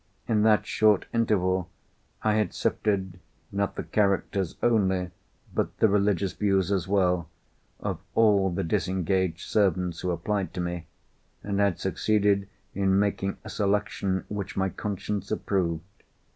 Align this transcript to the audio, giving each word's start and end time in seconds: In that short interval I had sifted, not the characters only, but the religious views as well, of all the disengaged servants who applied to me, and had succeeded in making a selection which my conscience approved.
In 0.27 0.41
that 0.41 0.65
short 0.65 1.05
interval 1.13 1.69
I 2.23 2.33
had 2.33 2.55
sifted, 2.55 3.19
not 3.51 3.75
the 3.75 3.83
characters 3.83 4.55
only, 4.63 5.11
but 5.53 5.77
the 5.77 5.87
religious 5.87 6.33
views 6.33 6.71
as 6.71 6.87
well, 6.87 7.29
of 7.79 7.99
all 8.15 8.49
the 8.49 8.63
disengaged 8.63 9.47
servants 9.47 9.99
who 9.99 10.09
applied 10.09 10.55
to 10.55 10.59
me, 10.59 10.87
and 11.43 11.59
had 11.59 11.77
succeeded 11.77 12.49
in 12.73 12.97
making 12.97 13.37
a 13.43 13.49
selection 13.51 14.23
which 14.27 14.57
my 14.57 14.69
conscience 14.69 15.29
approved. 15.29 15.83